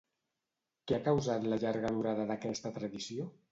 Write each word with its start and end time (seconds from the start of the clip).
Què 0.91 0.95
ha 0.99 1.03
causat 1.09 1.45
la 1.53 1.61
llarga 1.65 1.93
durada 1.99 2.27
d'aquesta 2.33 2.75
tradició? 2.81 3.33